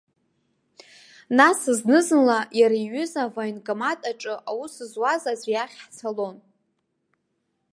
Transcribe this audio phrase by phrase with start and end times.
[1.37, 6.35] Нас знызынла иара иҩыза, авоенкомат аҿы аус зуаз аӡәы иахь ҳцалон.